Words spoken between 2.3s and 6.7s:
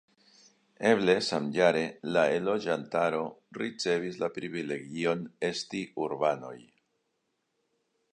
enloĝantaro ricevis la privilegion esti urbanoj.